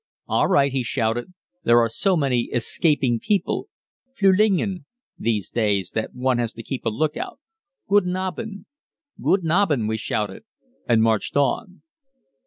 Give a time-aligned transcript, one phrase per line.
[0.27, 1.31] "All right," he shouted,
[1.63, 3.67] "there are so many escaping people
[4.19, 4.85] (Flülingen)
[5.19, 7.39] these days that one has to keep a lookout.
[7.87, 8.65] Guten Abend."
[9.21, 10.43] "Guten Abend," we shouted,
[10.89, 11.83] and marched on.